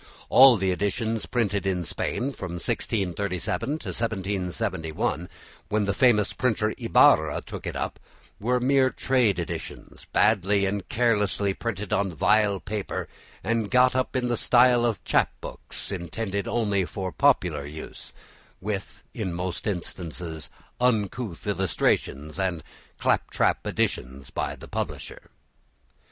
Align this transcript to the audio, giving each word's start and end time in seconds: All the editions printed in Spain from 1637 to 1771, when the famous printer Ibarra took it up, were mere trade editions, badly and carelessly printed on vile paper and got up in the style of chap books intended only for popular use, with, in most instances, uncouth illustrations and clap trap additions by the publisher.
All 0.29 0.57
the 0.57 0.71
editions 0.71 1.27
printed 1.27 1.63
in 1.67 1.83
Spain 1.83 2.31
from 2.31 2.53
1637 2.53 3.67
to 3.77 3.89
1771, 3.89 5.29
when 5.69 5.85
the 5.85 5.93
famous 5.93 6.33
printer 6.33 6.73
Ibarra 6.79 7.39
took 7.41 7.67
it 7.67 7.75
up, 7.75 7.99
were 8.39 8.59
mere 8.59 8.89
trade 8.89 9.37
editions, 9.37 10.05
badly 10.11 10.65
and 10.65 10.89
carelessly 10.89 11.53
printed 11.53 11.93
on 11.93 12.09
vile 12.11 12.59
paper 12.59 13.07
and 13.43 13.69
got 13.69 13.95
up 13.95 14.15
in 14.15 14.27
the 14.27 14.35
style 14.37 14.87
of 14.87 15.03
chap 15.03 15.29
books 15.39 15.91
intended 15.91 16.47
only 16.47 16.83
for 16.83 17.11
popular 17.11 17.67
use, 17.67 18.11
with, 18.59 19.03
in 19.13 19.31
most 19.31 19.67
instances, 19.67 20.49
uncouth 20.79 21.45
illustrations 21.45 22.39
and 22.39 22.63
clap 22.97 23.29
trap 23.29 23.63
additions 23.67 24.31
by 24.31 24.55
the 24.55 24.67
publisher. 24.67 25.29